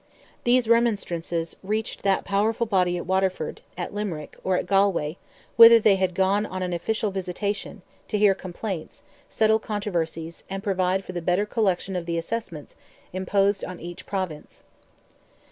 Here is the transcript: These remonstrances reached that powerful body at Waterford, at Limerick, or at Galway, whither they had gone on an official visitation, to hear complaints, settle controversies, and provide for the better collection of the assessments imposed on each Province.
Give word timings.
These 0.45 0.67
remonstrances 0.67 1.57
reached 1.61 2.01
that 2.01 2.25
powerful 2.25 2.65
body 2.65 2.97
at 2.97 3.05
Waterford, 3.05 3.61
at 3.77 3.93
Limerick, 3.93 4.35
or 4.43 4.57
at 4.57 4.65
Galway, 4.65 5.17
whither 5.57 5.79
they 5.79 5.95
had 5.95 6.15
gone 6.15 6.43
on 6.43 6.63
an 6.63 6.73
official 6.73 7.11
visitation, 7.11 7.83
to 8.07 8.17
hear 8.17 8.33
complaints, 8.33 9.03
settle 9.29 9.59
controversies, 9.59 10.43
and 10.49 10.63
provide 10.63 11.05
for 11.05 11.11
the 11.11 11.21
better 11.21 11.45
collection 11.45 11.95
of 11.95 12.07
the 12.07 12.17
assessments 12.17 12.75
imposed 13.13 13.63
on 13.63 13.79
each 13.79 14.07
Province. 14.07 14.63